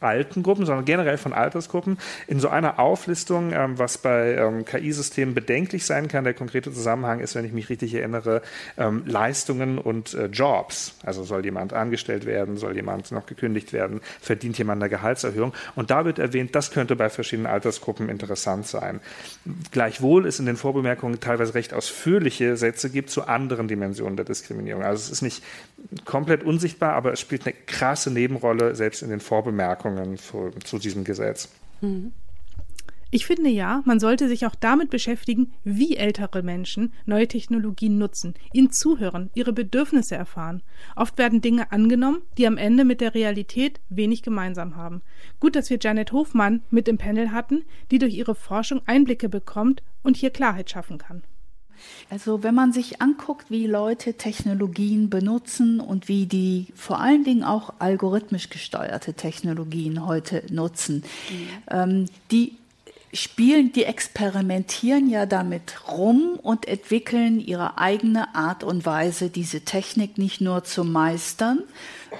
alten 0.00 0.42
Gruppen, 0.42 0.66
sondern 0.66 0.84
generell 0.84 1.18
von 1.18 1.32
Altersgruppen 1.32 1.98
in 2.26 2.40
so 2.40 2.48
einer 2.48 2.78
Auflistung, 2.78 3.52
ähm, 3.52 3.78
was 3.78 3.98
bei 3.98 4.34
ähm, 4.34 4.64
KI-Systemen 4.64 5.34
bedenklich 5.34 5.84
sein 5.84 6.08
kann. 6.08 6.24
Der 6.24 6.34
konkrete 6.34 6.72
Zusammenhang 6.72 7.20
ist, 7.20 7.34
wenn 7.34 7.44
ich 7.44 7.52
mich 7.52 7.68
richtig 7.68 7.94
erinnere, 7.94 8.42
ähm, 8.78 9.02
Leistungen 9.06 9.78
und 9.78 10.14
äh, 10.14 10.26
Jobs. 10.26 10.94
Also 11.04 11.24
soll 11.24 11.44
jemand 11.44 11.72
angestellt 11.72 12.26
werden, 12.26 12.56
soll 12.56 12.74
jemand 12.74 13.12
noch 13.12 13.26
gekündigt 13.26 13.72
werden, 13.72 14.00
verdient 14.20 14.58
jemand 14.58 14.82
eine 14.82 14.90
Gehaltserhöhung. 14.90 15.52
Und 15.76 15.90
da 15.90 16.04
wird 16.04 16.18
erwähnt, 16.18 16.54
das 16.54 16.70
könnte 16.70 16.96
bei 16.96 17.10
verschiedenen 17.10 17.46
Altersgruppen 17.46 18.08
interessant 18.08 18.66
sein. 18.66 19.00
Gleichwohl 19.70 20.26
es 20.26 20.40
in 20.40 20.46
den 20.46 20.56
Vorbemerkungen 20.56 21.20
teilweise 21.20 21.54
recht 21.54 21.74
ausführliche 21.74 22.56
Sätze 22.56 22.90
gibt 22.90 23.10
zu 23.10 23.26
anderen 23.26 23.68
Dimensionen 23.68 24.16
der 24.16 24.24
Diskriminierung. 24.24 24.82
Also 24.82 25.02
es 25.02 25.10
ist 25.10 25.22
nicht 25.22 25.42
komplett 26.04 26.42
unsichtbar, 26.42 26.94
aber 26.94 27.12
es 27.12 27.20
spielt 27.20 27.46
eine 27.46 27.54
krasse 27.66 28.10
Nebenrolle, 28.10 28.74
selbst 28.74 29.02
in 29.02 29.10
den 29.10 29.20
Vorbemerkungen 29.20 29.89
zu, 30.16 30.50
zu 30.64 30.78
diesem 30.78 31.04
Gesetz. 31.04 31.48
Mhm. 31.80 32.12
Ich 33.12 33.26
finde 33.26 33.50
ja, 33.50 33.82
man 33.86 33.98
sollte 33.98 34.28
sich 34.28 34.46
auch 34.46 34.54
damit 34.54 34.88
beschäftigen, 34.88 35.52
wie 35.64 35.96
ältere 35.96 36.44
Menschen 36.44 36.92
neue 37.06 37.26
Technologien 37.26 37.98
nutzen, 37.98 38.34
ihnen 38.52 38.70
zuhören, 38.70 39.30
ihre 39.34 39.52
Bedürfnisse 39.52 40.14
erfahren. 40.14 40.62
Oft 40.94 41.18
werden 41.18 41.40
Dinge 41.40 41.72
angenommen, 41.72 42.22
die 42.38 42.46
am 42.46 42.56
Ende 42.56 42.84
mit 42.84 43.00
der 43.00 43.16
Realität 43.16 43.80
wenig 43.88 44.22
gemeinsam 44.22 44.76
haben. 44.76 45.02
Gut, 45.40 45.56
dass 45.56 45.70
wir 45.70 45.78
Janet 45.80 46.12
Hofmann 46.12 46.62
mit 46.70 46.86
im 46.86 46.98
Panel 46.98 47.32
hatten, 47.32 47.64
die 47.90 47.98
durch 47.98 48.14
ihre 48.14 48.36
Forschung 48.36 48.80
Einblicke 48.86 49.28
bekommt 49.28 49.82
und 50.04 50.16
hier 50.16 50.30
Klarheit 50.30 50.70
schaffen 50.70 50.98
kann. 50.98 51.24
Also 52.08 52.42
wenn 52.42 52.54
man 52.54 52.72
sich 52.72 53.00
anguckt, 53.00 53.50
wie 53.50 53.66
Leute 53.66 54.14
Technologien 54.14 55.10
benutzen 55.10 55.80
und 55.80 56.08
wie 56.08 56.26
die 56.26 56.66
vor 56.74 57.00
allen 57.00 57.24
Dingen 57.24 57.44
auch 57.44 57.74
algorithmisch 57.78 58.50
gesteuerte 58.50 59.14
Technologien 59.14 60.06
heute 60.06 60.42
nutzen, 60.50 61.04
mhm. 61.30 61.48
ähm, 61.70 62.06
die 62.30 62.56
spielen, 63.12 63.72
die 63.72 63.84
experimentieren 63.84 65.08
ja 65.08 65.26
damit 65.26 65.88
rum 65.88 66.38
und 66.40 66.68
entwickeln 66.68 67.40
ihre 67.40 67.78
eigene 67.78 68.34
Art 68.34 68.62
und 68.62 68.86
Weise, 68.86 69.30
diese 69.30 69.62
Technik 69.62 70.18
nicht 70.18 70.40
nur 70.40 70.64
zu 70.64 70.84
meistern, 70.84 71.62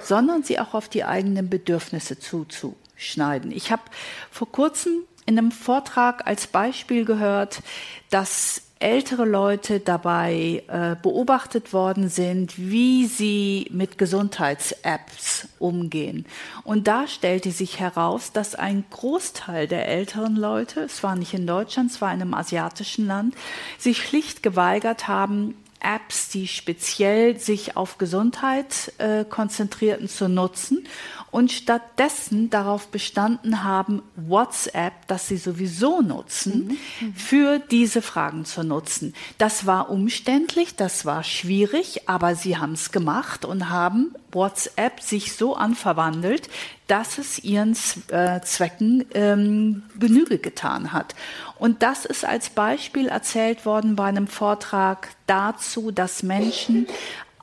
sondern 0.01 0.43
sie 0.43 0.59
auch 0.59 0.73
auf 0.73 0.89
die 0.89 1.05
eigenen 1.05 1.49
Bedürfnisse 1.49 2.19
zuzuschneiden. 2.19 3.51
Ich 3.51 3.71
habe 3.71 3.83
vor 4.31 4.51
kurzem 4.51 5.03
in 5.25 5.37
einem 5.37 5.51
Vortrag 5.51 6.27
als 6.27 6.47
Beispiel 6.47 7.05
gehört, 7.05 7.61
dass 8.09 8.63
ältere 8.81 9.25
Leute 9.25 9.79
dabei 9.79 10.63
äh, 10.67 10.95
beobachtet 11.01 11.73
worden 11.73 12.09
sind, 12.09 12.57
wie 12.57 13.05
sie 13.05 13.67
mit 13.71 13.97
Gesundheits-Apps 13.97 15.47
umgehen. 15.59 16.25
Und 16.63 16.87
da 16.87 17.07
stellte 17.07 17.51
sich 17.51 17.79
heraus, 17.79 18.31
dass 18.31 18.55
ein 18.55 18.83
Großteil 18.89 19.67
der 19.67 19.87
älteren 19.87 20.35
Leute, 20.35 20.81
es 20.81 21.03
war 21.03 21.15
nicht 21.15 21.33
in 21.33 21.47
Deutschland, 21.47 21.91
es 21.91 22.01
war 22.01 22.13
in 22.13 22.21
einem 22.21 22.33
asiatischen 22.33 23.07
Land, 23.07 23.35
sich 23.77 24.01
schlicht 24.01 24.43
geweigert 24.43 25.07
haben, 25.07 25.55
Apps, 25.81 26.29
die 26.29 26.47
speziell 26.47 27.39
sich 27.39 27.75
auf 27.75 27.97
Gesundheit 27.97 28.93
äh, 28.97 29.25
konzentrierten, 29.25 30.07
zu 30.07 30.29
nutzen 30.29 30.87
und 31.31 31.51
stattdessen 31.51 32.49
darauf 32.49 32.89
bestanden 32.89 33.63
haben, 33.63 34.01
WhatsApp, 34.15 35.07
das 35.07 35.27
sie 35.27 35.37
sowieso 35.37 36.01
nutzen, 36.01 36.77
mhm. 36.99 37.13
für 37.13 37.59
diese 37.59 38.01
Fragen 38.01 38.45
zu 38.45 38.63
nutzen. 38.63 39.13
Das 39.37 39.65
war 39.65 39.89
umständlich, 39.89 40.75
das 40.75 41.05
war 41.05 41.23
schwierig, 41.23 42.09
aber 42.09 42.35
sie 42.35 42.57
haben 42.57 42.73
es 42.73 42.91
gemacht 42.91 43.45
und 43.45 43.69
haben 43.69 44.13
WhatsApp 44.31 45.01
sich 45.01 45.33
so 45.33 45.55
anverwandelt, 45.55 46.49
dass 46.87 47.17
es 47.17 47.39
ihren 47.39 47.75
äh, 48.09 48.41
Zwecken 48.41 49.05
ähm, 49.13 49.83
Genüge 49.99 50.37
getan 50.37 50.93
hat. 50.93 51.15
Und 51.57 51.83
das 51.83 52.05
ist 52.05 52.25
als 52.25 52.49
Beispiel 52.49 53.07
erzählt 53.07 53.65
worden 53.65 53.95
bei 53.95 54.05
einem 54.05 54.27
Vortrag 54.27 55.09
dazu, 55.27 55.91
dass 55.91 56.23
Menschen 56.23 56.87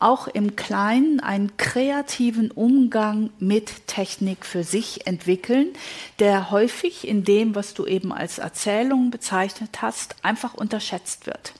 auch 0.00 0.28
im 0.28 0.56
Kleinen 0.56 1.20
einen 1.20 1.56
kreativen 1.56 2.50
Umgang 2.50 3.30
mit 3.38 3.86
Technik 3.86 4.46
für 4.46 4.62
sich 4.64 5.06
entwickeln, 5.06 5.72
der 6.18 6.50
häufig 6.50 7.06
in 7.06 7.24
dem, 7.24 7.54
was 7.54 7.74
du 7.74 7.86
eben 7.86 8.12
als 8.12 8.38
Erzählung 8.38 9.10
bezeichnet 9.10 9.82
hast, 9.82 10.16
einfach 10.22 10.54
unterschätzt 10.54 11.26
wird. 11.26 11.52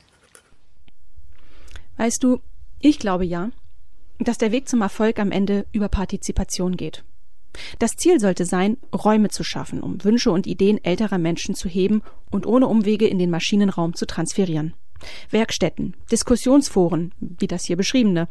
Weißt 1.97 2.23
du, 2.23 2.41
ich 2.81 3.01
glaube 3.01 3.25
ja, 3.25 3.51
dass 4.19 4.39
der 4.39 4.53
Weg 4.53 4.69
zum 4.69 4.83
Erfolg 4.83 5.19
am 5.19 5.31
Ende 5.31 5.67
über 5.73 5.89
Partizipation 5.89 6.77
geht. 6.77 7.05
Das 7.79 7.97
Ziel 7.97 8.21
sollte 8.21 8.45
sein, 8.45 8.77
Räume 8.95 9.29
zu 9.29 9.43
schaffen, 9.43 9.81
um 9.81 10.03
Wünsche 10.05 10.31
und 10.31 10.47
Ideen 10.47 10.83
älterer 10.85 11.19
Menschen 11.19 11.55
zu 11.55 11.69
heben 11.69 12.03
und 12.31 12.47
ohne 12.47 12.67
Umwege 12.67 13.07
in 13.07 13.19
den 13.19 13.31
Maschinenraum 13.31 13.95
zu 13.95 14.07
transferieren. 14.07 14.75
Werkstätten, 15.31 15.97
Diskussionsforen, 16.11 17.13
wie 17.21 17.47
das 17.47 17.65
hier 17.65 17.77
beschriebene, 17.77 18.29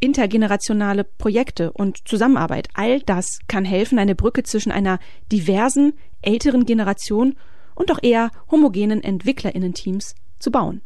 intergenerationale 0.00 1.04
Projekte 1.04 1.72
und 1.72 2.06
Zusammenarbeit, 2.06 2.68
all 2.74 3.00
das 3.00 3.38
kann 3.48 3.64
helfen, 3.64 3.98
eine 3.98 4.14
Brücke 4.14 4.42
zwischen 4.42 4.72
einer 4.72 4.98
diversen, 5.30 5.94
älteren 6.20 6.66
Generation 6.66 7.36
und 7.74 7.90
doch 7.90 8.02
eher 8.02 8.30
homogenen 8.50 9.02
Entwicklerinnen-Teams 9.02 10.14
zu 10.38 10.50
bauen. 10.50 10.82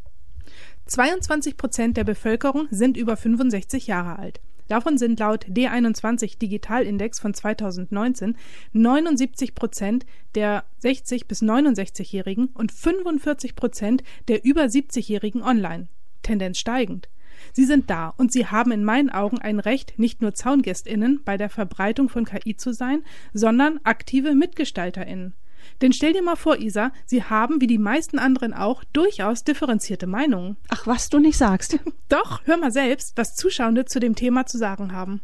22 0.89 1.59
Prozent 1.59 1.97
der 1.99 2.05
Bevölkerung 2.05 2.67
sind 2.71 2.97
über 2.97 3.19
65 3.19 3.87
Jahre 3.87 4.19
alt. 4.19 4.41
Davon 4.69 4.97
sind 4.97 5.21
laut 5.21 5.45
D21 5.47 6.39
Digitalindex 6.39 7.21
von 7.21 7.35
2019 7.35 8.37
79 8.73 9.55
Prozent 9.55 10.07
der 10.35 10.65
60 10.79 11.29
bis 11.29 11.43
69-Jährigen 11.43 12.47
und 12.55 12.73
45 12.73 13.55
Prozent 13.55 14.03
der 14.29 14.45
über 14.45 14.65
70-Jährigen 14.65 15.43
online. 15.43 15.89
Tendenz 16.23 16.59
steigend. 16.59 17.09
Sie 17.53 17.67
sind 17.67 17.91
da 17.91 18.09
und 18.17 18.33
sie 18.33 18.47
haben 18.47 18.73
in 18.73 18.83
meinen 18.83 19.11
Augen 19.11 19.39
ein 19.39 19.61
Recht, 19.61 19.99
nicht 19.99 20.23
nur 20.23 20.35
Zaungästinnen 20.35 21.21
bei 21.25 21.37
der 21.37 21.51
Verbreitung 21.51 22.09
von 22.09 22.25
KI 22.25 22.57
zu 22.57 22.73
sein, 22.73 23.05
sondern 23.35 23.79
aktive 23.85 24.35
Mitgestalterinnen. 24.35 25.35
Denn 25.81 25.93
stell 25.93 26.13
dir 26.13 26.23
mal 26.23 26.37
vor, 26.37 26.59
Isa, 26.59 26.91
sie 27.07 27.23
haben, 27.23 27.61
wie 27.61 27.67
die 27.67 27.79
meisten 27.79 28.19
anderen 28.19 28.53
auch, 28.53 28.83
durchaus 28.93 29.45
differenzierte 29.45 30.07
Meinungen. 30.07 30.57
Ach, 30.69 30.87
was 30.87 31.09
du 31.09 31.19
nicht 31.19 31.39
sagst. 31.39 31.79
Doch, 32.09 32.41
hör 32.45 32.57
mal 32.57 32.73
selbst, 32.73 33.17
was 33.17 33.37
Zuschauende 33.37 33.85
zu 33.85 34.01
dem 34.01 34.15
Thema 34.15 34.47
zu 34.47 34.59
sagen 34.59 34.93
haben. 34.93 35.21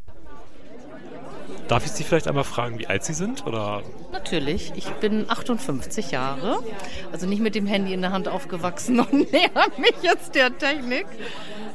Darf 1.69 1.87
ich 1.87 1.93
Sie 1.93 2.05
vielleicht 2.05 2.29
einmal 2.29 2.45
fragen, 2.45 2.79
wie 2.79 2.87
alt 2.87 3.05
Sie 3.05 3.15
sind? 3.15 3.47
Oder? 3.47 3.83
Natürlich. 4.13 4.73
Ich 4.77 4.89
bin 4.95 5.31
58 5.31 6.11
Jahre, 6.11 6.63
also 7.11 7.27
nicht 7.27 7.41
mit 7.41 7.55
dem 7.55 7.67
Handy 7.67 7.95
in 7.95 8.03
der 8.03 8.13
Hand 8.13 8.29
aufgewachsen 8.29 9.01
und 9.01 9.13
näher 9.33 9.51
mich 9.79 9.95
jetzt 10.03 10.35
der 10.35 10.57
Technik. 10.57 11.07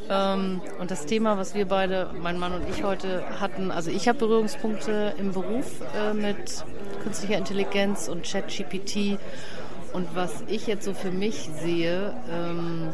Ähm, 0.09 0.61
und 0.79 0.91
das 0.91 1.05
Thema, 1.05 1.37
was 1.37 1.53
wir 1.53 1.67
beide, 1.67 2.09
mein 2.21 2.39
Mann 2.39 2.53
und 2.53 2.67
ich 2.69 2.83
heute 2.83 3.23
hatten, 3.39 3.71
also 3.71 3.91
ich 3.91 4.07
habe 4.07 4.17
Berührungspunkte 4.17 5.13
im 5.17 5.33
Beruf 5.33 5.81
äh, 5.95 6.13
mit 6.13 6.65
künstlicher 7.03 7.37
Intelligenz 7.37 8.07
und 8.07 8.23
ChatGPT. 8.23 9.19
Und 9.93 10.15
was 10.15 10.43
ich 10.47 10.67
jetzt 10.67 10.85
so 10.85 10.93
für 10.93 11.11
mich 11.11 11.49
sehe, 11.61 12.13
ähm, 12.31 12.89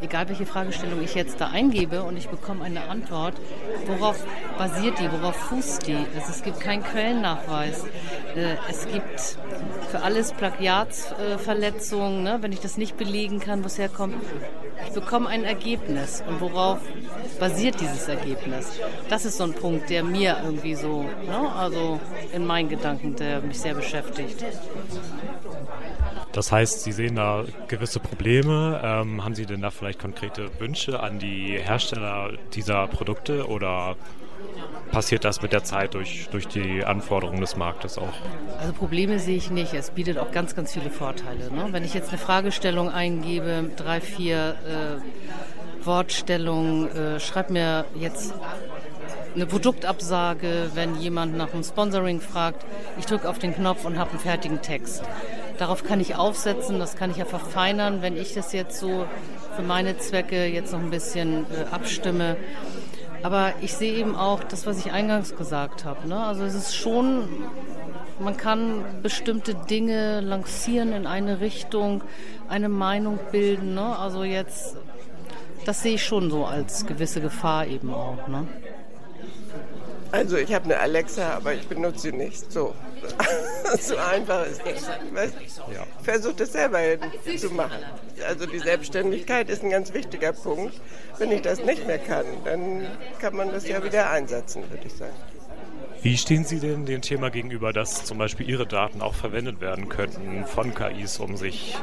egal 0.00 0.28
welche 0.28 0.46
Fragestellung 0.46 1.02
ich 1.02 1.14
jetzt 1.14 1.40
da 1.40 1.48
eingebe 1.48 2.02
und 2.02 2.16
ich 2.16 2.28
bekomme 2.28 2.64
eine 2.64 2.88
Antwort, 2.88 3.34
worauf 3.86 4.24
basiert 4.58 4.98
die, 4.98 5.10
worauf 5.12 5.36
fußt 5.36 5.86
die? 5.86 5.96
Also 6.14 6.30
es 6.30 6.42
gibt 6.42 6.60
keinen 6.60 6.82
Quellennachweis. 6.82 7.84
Äh, 8.34 8.56
es 8.68 8.86
gibt 8.88 9.38
für 9.90 10.02
alles 10.02 10.32
Plagiatsverletzungen, 10.32 12.22
ne? 12.22 12.38
wenn 12.40 12.52
ich 12.52 12.60
das 12.60 12.76
nicht 12.78 12.96
belegen 12.96 13.38
kann, 13.38 13.62
wo 13.62 13.66
es 13.66 13.78
herkommt. 13.78 14.16
Ich 14.86 14.92
bekomme 14.92 15.28
ein 15.28 15.44
Ergebnis 15.44 16.22
und 16.26 16.40
worauf 16.40 16.78
basiert 17.38 17.80
dieses 17.80 18.08
Ergebnis? 18.08 18.78
Das 19.08 19.24
ist 19.24 19.38
so 19.38 19.44
ein 19.44 19.54
Punkt, 19.54 19.90
der 19.90 20.04
mir 20.04 20.40
irgendwie 20.44 20.74
so, 20.74 21.02
ne? 21.02 21.52
also 21.54 22.00
in 22.32 22.46
meinen 22.46 22.68
Gedanken, 22.68 23.16
der 23.16 23.40
mich 23.40 23.60
sehr 23.60 23.74
beschäftigt. 23.74 24.44
Das 26.32 26.50
heißt, 26.50 26.82
Sie 26.82 26.92
sehen 26.92 27.16
da 27.16 27.44
gewisse 27.68 28.00
Probleme. 28.00 28.80
Ähm, 28.82 29.22
haben 29.22 29.34
Sie 29.34 29.44
denn 29.44 29.60
da 29.60 29.70
vielleicht 29.70 29.98
konkrete 29.98 30.48
Wünsche 30.60 31.00
an 31.00 31.18
die 31.18 31.58
Hersteller 31.58 32.32
dieser 32.54 32.86
Produkte 32.86 33.46
oder 33.46 33.96
passiert 34.92 35.24
das 35.24 35.42
mit 35.42 35.52
der 35.52 35.64
Zeit 35.64 35.94
durch, 35.94 36.28
durch 36.30 36.46
die 36.46 36.84
Anforderungen 36.84 37.40
des 37.40 37.56
Marktes 37.56 37.98
auch? 37.98 38.12
Also 38.60 38.72
Probleme 38.74 39.18
sehe 39.18 39.36
ich 39.36 39.50
nicht. 39.50 39.74
Es 39.74 39.90
bietet 39.90 40.18
auch 40.18 40.30
ganz, 40.30 40.54
ganz 40.54 40.72
viele 40.72 40.90
Vorteile. 40.90 41.50
Ne? 41.50 41.68
Wenn 41.70 41.84
ich 41.84 41.94
jetzt 41.94 42.10
eine 42.10 42.18
Fragestellung 42.18 42.90
eingebe, 42.90 43.70
drei, 43.76 44.00
vier 44.00 44.54
äh, 44.66 45.84
Wortstellungen, 45.86 46.88
äh, 46.94 47.20
schreib 47.20 47.50
mir 47.50 47.86
jetzt 47.96 48.34
eine 49.34 49.46
Produktabsage, 49.46 50.70
wenn 50.74 50.96
jemand 50.96 51.36
nach 51.36 51.54
einem 51.54 51.64
Sponsoring 51.64 52.20
fragt. 52.20 52.64
Ich 52.98 53.06
drücke 53.06 53.28
auf 53.28 53.38
den 53.38 53.54
Knopf 53.54 53.86
und 53.86 53.98
habe 53.98 54.10
einen 54.10 54.20
fertigen 54.20 54.60
Text. 54.60 55.02
Darauf 55.58 55.84
kann 55.84 56.00
ich 56.00 56.16
aufsetzen, 56.16 56.78
das 56.78 56.96
kann 56.96 57.10
ich 57.10 57.16
ja 57.16 57.24
verfeinern, 57.24 58.02
wenn 58.02 58.16
ich 58.16 58.34
das 58.34 58.52
jetzt 58.52 58.78
so 58.78 59.06
für 59.56 59.62
meine 59.62 59.96
Zwecke 59.96 60.46
jetzt 60.46 60.72
noch 60.72 60.80
ein 60.80 60.90
bisschen 60.90 61.46
äh, 61.50 61.74
abstimme. 61.74 62.36
Aber 63.22 63.52
ich 63.60 63.74
sehe 63.74 63.94
eben 63.94 64.16
auch 64.16 64.42
das, 64.42 64.66
was 64.66 64.78
ich 64.78 64.92
eingangs 64.92 65.36
gesagt 65.36 65.84
habe. 65.84 66.08
Ne? 66.08 66.18
Also 66.18 66.44
es 66.44 66.54
ist 66.54 66.74
schon, 66.74 67.28
man 68.18 68.36
kann 68.36 68.84
bestimmte 69.02 69.54
Dinge 69.54 70.20
lancieren 70.20 70.92
in 70.92 71.06
eine 71.06 71.40
Richtung, 71.40 72.02
eine 72.48 72.68
Meinung 72.68 73.18
bilden. 73.30 73.74
Ne? 73.74 73.96
Also 73.96 74.24
jetzt, 74.24 74.76
das 75.66 75.82
sehe 75.82 75.94
ich 75.94 76.04
schon 76.04 76.30
so 76.30 76.44
als 76.44 76.86
gewisse 76.86 77.20
Gefahr 77.20 77.66
eben 77.66 77.92
auch. 77.94 78.26
Ne? 78.26 78.46
Also 80.12 80.36
ich 80.36 80.52
habe 80.52 80.66
eine 80.66 80.78
Alexa, 80.78 81.36
aber 81.36 81.54
ich 81.54 81.66
benutze 81.66 82.00
sie 82.00 82.12
nicht. 82.12 82.52
So, 82.52 82.74
so 83.80 83.96
einfach 83.96 84.46
ist 84.46 84.60
das. 84.64 84.86
Ja. 85.74 85.86
Versucht 86.02 86.40
es 86.40 86.52
selber 86.52 86.78
zu 87.36 87.50
machen. 87.50 87.78
Also 88.28 88.44
die 88.44 88.58
Selbstständigkeit 88.58 89.48
ist 89.48 89.64
ein 89.64 89.70
ganz 89.70 89.94
wichtiger 89.94 90.32
Punkt. 90.32 90.78
Wenn 91.18 91.32
ich 91.32 91.40
das 91.40 91.64
nicht 91.64 91.86
mehr 91.86 91.98
kann, 91.98 92.26
dann 92.44 92.86
kann 93.20 93.34
man 93.34 93.52
das 93.52 93.66
ja 93.66 93.82
wieder 93.82 94.10
einsetzen, 94.10 94.62
würde 94.70 94.86
ich 94.86 94.92
sagen. 94.92 95.14
Wie 96.02 96.16
stehen 96.18 96.44
Sie 96.44 96.58
denn 96.58 96.84
dem 96.84 97.00
Thema 97.00 97.30
gegenüber, 97.30 97.72
dass 97.72 98.04
zum 98.04 98.18
Beispiel 98.18 98.48
Ihre 98.48 98.66
Daten 98.66 99.00
auch 99.00 99.14
verwendet 99.14 99.60
werden 99.60 99.88
könnten 99.88 100.44
von 100.46 100.74
KIs, 100.74 101.20
um 101.20 101.36
sich 101.36 101.78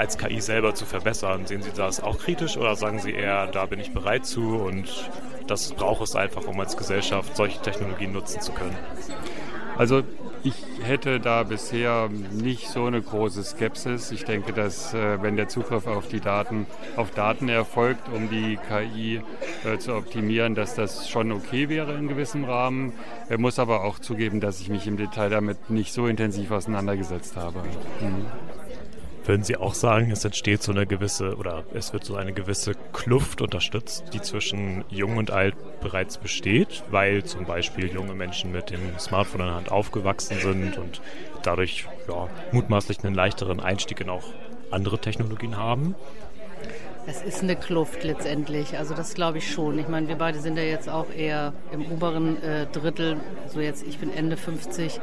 als 0.00 0.16
KI 0.16 0.40
selber 0.40 0.74
zu 0.74 0.86
verbessern? 0.86 1.46
Sehen 1.46 1.62
Sie 1.62 1.72
das 1.76 2.00
auch 2.02 2.18
kritisch 2.18 2.56
oder 2.56 2.74
sagen 2.74 2.98
Sie 2.98 3.12
eher, 3.12 3.46
da 3.46 3.66
bin 3.66 3.78
ich 3.78 3.92
bereit 3.92 4.24
zu 4.24 4.56
und 4.56 5.10
das 5.46 5.72
braucht 5.72 6.02
es 6.02 6.16
einfach, 6.16 6.46
um 6.46 6.58
als 6.58 6.76
Gesellschaft 6.76 7.36
solche 7.36 7.60
Technologien 7.60 8.12
nutzen 8.12 8.40
zu 8.40 8.52
können? 8.52 8.76
Also 9.76 10.02
ich 10.42 10.54
hätte 10.82 11.20
da 11.20 11.42
bisher 11.42 12.08
nicht 12.32 12.68
so 12.68 12.86
eine 12.86 13.02
große 13.02 13.42
Skepsis. 13.44 14.10
Ich 14.10 14.24
denke, 14.24 14.54
dass 14.54 14.94
äh, 14.94 15.20
wenn 15.22 15.36
der 15.36 15.48
Zugriff 15.48 15.86
auf 15.86 16.08
die 16.08 16.20
Daten, 16.20 16.66
auf 16.96 17.10
Daten 17.10 17.50
erfolgt, 17.50 18.08
um 18.08 18.30
die 18.30 18.58
KI 18.68 19.20
äh, 19.66 19.78
zu 19.78 19.94
optimieren, 19.94 20.54
dass 20.54 20.74
das 20.74 21.10
schon 21.10 21.30
okay 21.30 21.68
wäre 21.68 21.92
in 21.94 22.08
gewissem 22.08 22.44
Rahmen. 22.44 22.94
Er 23.28 23.38
muss 23.38 23.58
aber 23.58 23.84
auch 23.84 23.98
zugeben, 23.98 24.40
dass 24.40 24.60
ich 24.60 24.70
mich 24.70 24.86
im 24.86 24.96
Detail 24.96 25.28
damit 25.28 25.68
nicht 25.68 25.92
so 25.92 26.06
intensiv 26.06 26.50
auseinandergesetzt 26.52 27.36
habe. 27.36 27.58
Mhm. 28.00 28.26
Würden 29.24 29.44
Sie 29.44 29.56
auch 29.56 29.74
sagen, 29.74 30.10
es 30.10 30.24
entsteht 30.24 30.62
so 30.62 30.72
eine 30.72 30.86
gewisse 30.86 31.36
oder 31.36 31.64
es 31.74 31.92
wird 31.92 32.04
so 32.04 32.16
eine 32.16 32.32
gewisse 32.32 32.72
Kluft 32.92 33.42
unterstützt, 33.42 34.04
die 34.12 34.20
zwischen 34.20 34.84
Jung 34.88 35.18
und 35.18 35.30
Alt 35.30 35.54
bereits 35.80 36.18
besteht, 36.18 36.82
weil 36.90 37.24
zum 37.24 37.44
Beispiel 37.44 37.92
junge 37.92 38.14
Menschen 38.14 38.50
mit 38.50 38.70
dem 38.70 38.98
Smartphone 38.98 39.42
in 39.42 39.46
der 39.46 39.56
Hand 39.56 39.70
aufgewachsen 39.70 40.38
sind 40.40 40.78
und 40.78 41.02
dadurch 41.42 41.86
ja, 42.08 42.28
mutmaßlich 42.52 43.04
einen 43.04 43.14
leichteren 43.14 43.60
Einstieg 43.60 44.00
in 44.00 44.08
auch 44.08 44.24
andere 44.70 44.98
Technologien 44.98 45.56
haben? 45.56 45.94
Es 47.06 47.22
ist 47.22 47.42
eine 47.42 47.56
Kluft 47.56 48.04
letztendlich, 48.04 48.76
also 48.78 48.94
das 48.94 49.14
glaube 49.14 49.38
ich 49.38 49.50
schon. 49.50 49.78
Ich 49.78 49.88
meine, 49.88 50.08
wir 50.08 50.16
beide 50.16 50.38
sind 50.38 50.56
ja 50.56 50.62
jetzt 50.62 50.88
auch 50.88 51.10
eher 51.10 51.52
im 51.72 51.90
oberen 51.90 52.42
äh, 52.42 52.66
Drittel, 52.66 53.16
so 53.48 53.60
jetzt 53.60 53.86
ich 53.86 53.98
bin 53.98 54.12
Ende 54.12 54.36
50 54.36 55.00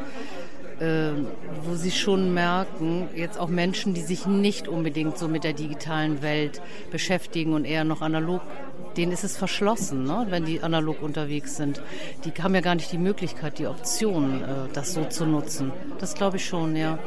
äh, 0.79 1.11
wo 1.63 1.75
sie 1.75 1.91
schon 1.91 2.33
merken, 2.33 3.09
jetzt 3.15 3.39
auch 3.39 3.49
Menschen, 3.49 3.93
die 3.93 4.01
sich 4.01 4.25
nicht 4.25 4.67
unbedingt 4.67 5.17
so 5.17 5.27
mit 5.27 5.43
der 5.43 5.53
digitalen 5.53 6.21
Welt 6.21 6.61
beschäftigen 6.91 7.53
und 7.53 7.65
eher 7.65 7.83
noch 7.83 8.01
analog, 8.01 8.41
denen 8.95 9.11
ist 9.11 9.23
es 9.23 9.37
verschlossen, 9.37 10.03
ne, 10.03 10.27
wenn 10.29 10.45
die 10.45 10.61
analog 10.61 11.01
unterwegs 11.01 11.55
sind. 11.55 11.81
Die 12.25 12.31
haben 12.41 12.55
ja 12.55 12.61
gar 12.61 12.75
nicht 12.75 12.91
die 12.91 12.97
Möglichkeit, 12.97 13.59
die 13.59 13.67
Option, 13.67 14.41
äh, 14.41 14.45
das 14.73 14.93
so 14.93 15.05
zu 15.05 15.25
nutzen. 15.25 15.71
Das 15.99 16.15
glaube 16.15 16.37
ich 16.37 16.45
schon, 16.45 16.75
ja. 16.75 16.97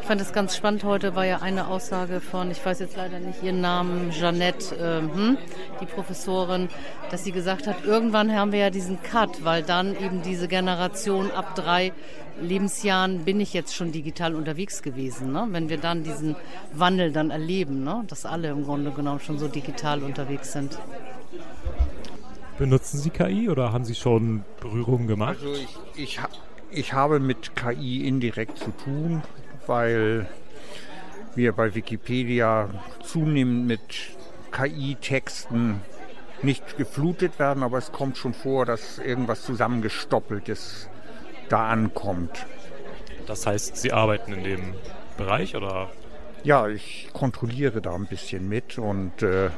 Ich 0.00 0.06
fand 0.06 0.20
es 0.20 0.32
ganz 0.32 0.56
spannend. 0.56 0.84
Heute 0.84 1.14
war 1.14 1.24
ja 1.24 1.38
eine 1.42 1.66
Aussage 1.66 2.20
von, 2.20 2.50
ich 2.50 2.64
weiß 2.64 2.78
jetzt 2.80 2.96
leider 2.96 3.18
nicht 3.18 3.42
ihren 3.42 3.60
Namen, 3.60 4.10
Jeannette, 4.10 4.76
äh, 4.76 5.00
hm, 5.00 5.38
die 5.80 5.86
Professorin, 5.86 6.68
dass 7.10 7.24
sie 7.24 7.32
gesagt 7.32 7.66
hat, 7.66 7.84
irgendwann 7.84 8.34
haben 8.34 8.52
wir 8.52 8.60
ja 8.60 8.70
diesen 8.70 9.02
Cut, 9.02 9.44
weil 9.44 9.62
dann 9.62 9.96
eben 9.98 10.22
diese 10.22 10.48
Generation 10.48 11.30
ab 11.30 11.54
drei 11.54 11.92
Lebensjahren 12.40 13.24
bin 13.24 13.40
ich 13.40 13.52
jetzt 13.52 13.74
schon 13.74 13.92
digital 13.92 14.34
unterwegs 14.34 14.82
gewesen. 14.82 15.32
Ne? 15.32 15.46
Wenn 15.50 15.68
wir 15.68 15.78
dann 15.78 16.04
diesen 16.04 16.36
Wandel 16.72 17.12
dann 17.12 17.30
erleben, 17.30 17.82
ne? 17.82 18.04
dass 18.08 18.26
alle 18.26 18.48
im 18.48 18.64
Grunde 18.64 18.90
genommen 18.90 19.20
schon 19.20 19.38
so 19.38 19.48
digital 19.48 20.02
unterwegs 20.02 20.52
sind. 20.52 20.78
Benutzen 22.58 22.98
Sie 22.98 23.10
KI 23.10 23.48
oder 23.48 23.72
haben 23.72 23.84
Sie 23.84 23.94
schon 23.94 24.44
Berührungen 24.60 25.06
gemacht? 25.06 25.38
Also 25.40 25.54
ich, 25.54 25.76
ich, 25.96 26.20
ich 26.70 26.92
habe 26.92 27.20
mit 27.20 27.54
KI 27.54 28.06
indirekt 28.06 28.58
zu 28.58 28.70
tun, 28.70 29.22
weil 29.66 30.28
wir 31.34 31.52
bei 31.52 31.74
Wikipedia 31.74 32.68
zunehmend 33.02 33.66
mit 33.66 33.80
KI-Texten 34.52 35.82
nicht 36.42 36.76
geflutet 36.76 37.38
werden, 37.38 37.62
aber 37.62 37.78
es 37.78 37.92
kommt 37.92 38.16
schon 38.16 38.34
vor, 38.34 38.66
dass 38.66 38.98
irgendwas 38.98 39.42
zusammengestoppeltes 39.42 40.88
da 41.48 41.68
ankommt. 41.68 42.46
Das 43.26 43.46
heißt, 43.46 43.76
Sie 43.76 43.92
arbeiten 43.92 44.32
in 44.32 44.44
dem 44.44 44.74
Bereich 45.16 45.56
oder? 45.56 45.90
Ja, 46.44 46.68
ich 46.68 47.08
kontrolliere 47.12 47.80
da 47.80 47.94
ein 47.94 48.06
bisschen 48.06 48.48
mit 48.48 48.78
und 48.78 49.22
äh, 49.22 49.50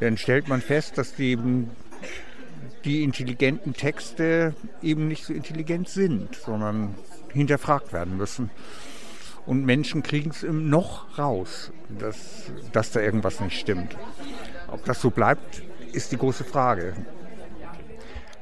dann 0.00 0.16
stellt 0.16 0.48
man 0.48 0.60
fest, 0.60 0.96
dass 0.98 1.14
die, 1.14 1.38
die 2.84 3.02
intelligenten 3.02 3.74
Texte 3.74 4.54
eben 4.82 5.08
nicht 5.08 5.24
so 5.24 5.32
intelligent 5.32 5.88
sind, 5.88 6.34
sondern 6.36 6.94
hinterfragt 7.32 7.92
werden 7.92 8.16
müssen. 8.16 8.50
Und 9.46 9.64
Menschen 9.64 10.02
kriegen 10.02 10.30
es 10.30 10.42
noch 10.42 11.18
raus, 11.18 11.70
dass, 11.98 12.50
dass 12.72 12.92
da 12.92 13.00
irgendwas 13.00 13.40
nicht 13.40 13.58
stimmt. 13.58 13.96
Ob 14.68 14.84
das 14.84 15.00
so 15.00 15.10
bleibt, 15.10 15.62
ist 15.92 16.12
die 16.12 16.16
große 16.16 16.44
Frage. 16.44 16.94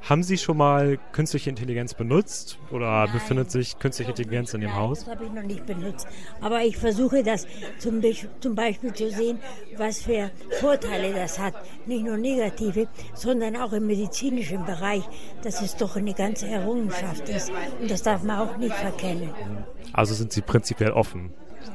Haben 0.08 0.24
Sie 0.24 0.36
schon 0.36 0.56
mal 0.56 0.98
künstliche 1.12 1.48
Intelligenz 1.48 1.94
benutzt 1.94 2.58
oder 2.72 3.04
Nein. 3.04 3.12
befindet 3.12 3.52
sich 3.52 3.78
künstliche 3.78 4.10
Intelligenz 4.10 4.52
in 4.52 4.62
Ihrem 4.62 4.74
Haus? 4.74 5.00
Das 5.00 5.14
habe 5.14 5.26
ich 5.26 5.32
noch 5.32 5.44
nicht 5.44 5.64
benutzt. 5.64 6.08
Aber 6.40 6.62
ich 6.64 6.76
versuche 6.76 7.22
das 7.22 7.46
zum, 7.78 8.02
zum 8.40 8.54
Beispiel 8.56 8.92
zu 8.92 9.10
sehen, 9.10 9.38
was 9.76 10.02
für 10.02 10.32
Vorteile 10.58 11.12
das 11.14 11.38
hat. 11.38 11.54
Nicht 11.86 12.04
nur 12.04 12.16
negative, 12.16 12.88
sondern 13.14 13.54
auch 13.56 13.72
im 13.72 13.86
medizinischen 13.86 14.64
Bereich, 14.64 15.04
dass 15.42 15.62
es 15.62 15.76
doch 15.76 15.94
eine 15.94 16.14
ganze 16.14 16.48
Errungenschaft 16.48 17.28
ist. 17.28 17.52
Und 17.80 17.88
das 17.88 18.02
darf 18.02 18.24
man 18.24 18.40
auch 18.40 18.56
nicht 18.56 18.74
verkennen. 18.74 19.30
Also 19.92 20.14
sind 20.14 20.32
Sie 20.32 20.42
prinzipiell 20.42 20.90
offen 20.90 21.32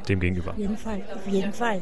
dem 0.09 0.19
gegenüber? 0.19 0.51
Auf 0.51 0.57
jeden 0.57 0.77
Fall, 0.77 1.01
auf 1.15 1.27
jeden 1.31 1.53
Fall. 1.53 1.81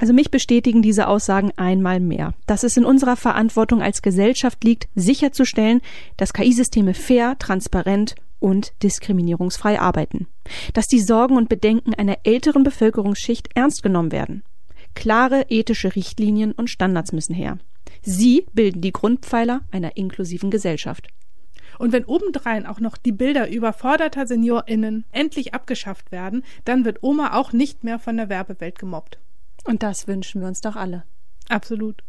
Also 0.00 0.14
mich 0.14 0.30
bestätigen 0.30 0.80
diese 0.80 1.08
Aussagen 1.08 1.52
einmal 1.56 2.00
mehr, 2.00 2.32
dass 2.46 2.62
es 2.62 2.78
in 2.78 2.86
unserer 2.86 3.16
Verantwortung 3.16 3.82
als 3.82 4.00
Gesellschaft 4.00 4.64
liegt, 4.64 4.88
sicherzustellen, 4.94 5.82
dass 6.16 6.32
KI-Systeme 6.32 6.94
fair, 6.94 7.36
transparent 7.38 8.14
und 8.38 8.72
diskriminierungsfrei 8.82 9.78
arbeiten, 9.78 10.26
dass 10.72 10.88
die 10.88 11.00
Sorgen 11.00 11.36
und 11.36 11.50
Bedenken 11.50 11.92
einer 11.92 12.16
älteren 12.24 12.62
Bevölkerungsschicht 12.62 13.50
ernst 13.54 13.82
genommen 13.82 14.10
werden. 14.10 14.42
Klare 14.94 15.44
ethische 15.50 15.94
Richtlinien 15.94 16.52
und 16.52 16.70
Standards 16.70 17.12
müssen 17.12 17.34
her. 17.34 17.58
Sie 18.00 18.46
bilden 18.54 18.80
die 18.80 18.92
Grundpfeiler 18.92 19.60
einer 19.70 19.98
inklusiven 19.98 20.50
Gesellschaft. 20.50 21.08
Und 21.78 21.92
wenn 21.92 22.06
obendrein 22.06 22.64
auch 22.64 22.80
noch 22.80 22.96
die 22.96 23.12
Bilder 23.12 23.50
überforderter 23.50 24.26
SeniorInnen 24.26 25.04
endlich 25.12 25.52
abgeschafft 25.52 26.10
werden, 26.10 26.42
dann 26.64 26.86
wird 26.86 27.02
Oma 27.02 27.34
auch 27.34 27.52
nicht 27.52 27.84
mehr 27.84 27.98
von 27.98 28.16
der 28.16 28.30
Werbewelt 28.30 28.78
gemobbt. 28.78 29.18
Und 29.64 29.82
das 29.82 30.06
wünschen 30.08 30.40
wir 30.40 30.48
uns 30.48 30.60
doch 30.60 30.76
alle. 30.76 31.04
Absolut. 31.48 32.02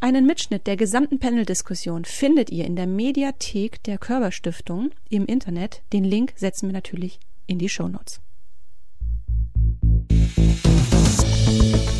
Einen 0.00 0.26
Mitschnitt 0.26 0.66
der 0.66 0.76
gesamten 0.76 1.18
Panel-Diskussion 1.18 2.04
findet 2.04 2.50
ihr 2.50 2.64
in 2.64 2.76
der 2.76 2.86
Mediathek 2.86 3.82
der 3.82 3.98
Körperstiftung 3.98 4.90
im 5.08 5.26
Internet. 5.26 5.82
Den 5.92 6.04
Link 6.04 6.34
setzen 6.36 6.68
wir 6.68 6.72
natürlich 6.72 7.18
in 7.46 7.58
die 7.58 7.68
Shownotes. 7.68 8.20
Musik 10.36 11.97